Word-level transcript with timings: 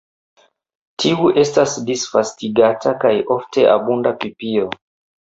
Tiu 1.03 1.27
estas 1.41 1.77
disvastigata 1.91 2.97
kaj 3.07 3.15
ofte 3.39 3.71
abunda 3.79 4.19
pipio. 4.27 4.71